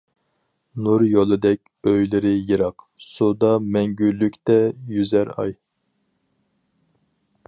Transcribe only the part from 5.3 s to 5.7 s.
ئاي.